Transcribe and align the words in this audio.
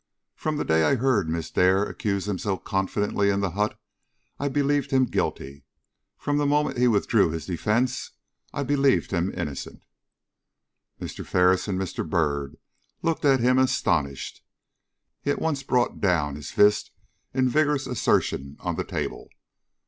From 0.33 0.57
the 0.57 0.65
day 0.65 0.83
I 0.83 0.95
heard 0.95 1.29
Miss 1.29 1.51
Dare 1.51 1.83
accuse 1.83 2.27
him 2.27 2.39
so 2.39 2.57
confidently 2.57 3.29
in 3.29 3.39
the 3.41 3.51
hut, 3.51 3.79
I 4.39 4.47
believed 4.49 4.89
him 4.89 5.05
guilty; 5.05 5.63
from 6.17 6.37
the 6.39 6.47
moment 6.47 6.79
he 6.79 6.87
withdrew 6.87 7.29
his 7.29 7.45
defence, 7.45 8.09
I 8.51 8.63
believed 8.63 9.11
him 9.11 9.31
innocent." 9.37 9.83
Mr. 10.99 11.23
Ferris 11.23 11.67
and 11.67 11.79
Mr. 11.79 12.03
Byrd 12.09 12.57
looked 13.03 13.25
at 13.25 13.41
him 13.41 13.59
astonished. 13.59 14.43
He 15.21 15.29
at 15.29 15.39
once 15.39 15.61
brought 15.61 16.01
down 16.01 16.33
his 16.33 16.49
fist 16.49 16.89
in 17.31 17.47
vigorous 17.47 17.85
assertion 17.85 18.57
on 18.59 18.77
the 18.77 18.83
table. 18.83 19.29